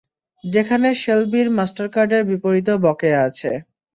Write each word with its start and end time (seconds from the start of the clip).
যেখানে 0.43 0.87
শেলবির 1.01 1.47
মাস্টারকার্ডের 1.57 2.23
বিপরীতে 2.29 2.73
বকেয়া 2.85 3.19
আছে। 3.27 3.51